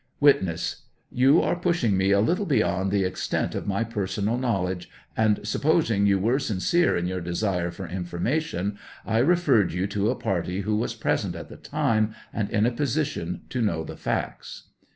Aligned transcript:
]Witness. 0.29 0.87
You 1.11 1.43
are 1.43 1.55
pushing 1.55 1.95
me 1.95 2.09
a 2.09 2.19
little 2.21 2.47
beyond 2.47 2.89
the 2.89 3.05
ex 3.05 3.27
tent 3.27 3.53
of 3.53 3.67
my 3.67 3.83
personal 3.83 4.35
knowledge, 4.35 4.89
and, 5.15 5.47
supposing 5.47 6.07
yon 6.07 6.23
were 6.23 6.39
sincere 6.39 6.97
in 6.97 7.05
your 7.05 7.21
desire 7.21 7.69
for 7.69 7.87
information, 7.87 8.79
I 9.05 9.19
referred 9.19 9.73
you 9.73 9.85
to 9.85 10.09
a 10.09 10.15
party 10.15 10.61
who 10.61 10.75
was 10.75 10.95
present 10.95 11.35
at 11.35 11.49
the 11.49 11.55
time, 11.57 12.15
and 12.33 12.49
in 12.49 12.65
a 12.65 12.71
position 12.71 13.41
to 13.49 13.61
know 13.61 13.83
the 13.83 13.95
facts. 13.95 14.69